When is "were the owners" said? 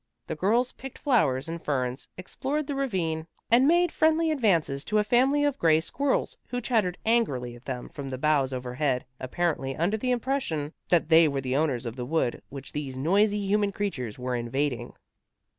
11.27-11.85